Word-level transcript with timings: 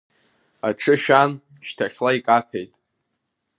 Аҽы 0.67 0.95
шәан 1.03 1.31
шьҭахьла 1.65 2.11
икаԥет. 2.17 2.71